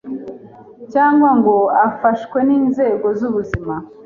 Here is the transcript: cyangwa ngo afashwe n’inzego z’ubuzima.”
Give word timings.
cyangwa 0.91 1.29
ngo 1.39 1.55
afashwe 1.87 2.37
n’inzego 2.47 3.07
z’ubuzima.” 3.19 3.75